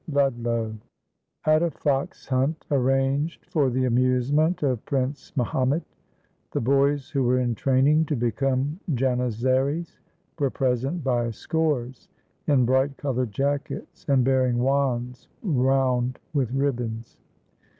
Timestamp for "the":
3.69-3.85, 6.51-6.59